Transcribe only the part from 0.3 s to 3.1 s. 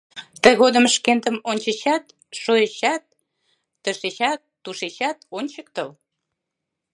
Тыгодым шкендым ончычат, шойычат,